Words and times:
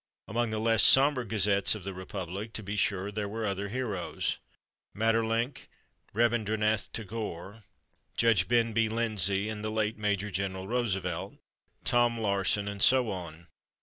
Among 0.27 0.49
the 0.49 0.57
less 0.57 0.81
somber 0.81 1.23
gazettes 1.23 1.75
of 1.75 1.83
the 1.83 1.93
republic, 1.93 2.53
to 2.53 2.63
be 2.63 2.75
sure, 2.75 3.11
there 3.11 3.29
were 3.29 3.45
other 3.45 3.69
heroes: 3.69 4.39
Maeterlinck, 4.95 5.67
Rabindranath 6.11 6.91
Tagore, 6.91 7.59
Judge 8.17 8.47
Ben 8.47 8.73
B. 8.73 8.89
Lindsey, 8.89 9.47
the 9.53 9.69
late 9.69 9.99
Major 9.99 10.31
General 10.31 10.67
Roosevelt, 10.67 11.35
Tom 11.83 12.17
Lawson 12.19 12.67
and 12.67 12.81
so 12.81 13.11
on. 13.11 13.45